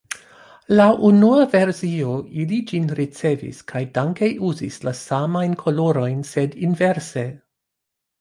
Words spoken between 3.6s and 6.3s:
kaj danke uzis la samajn kolorojn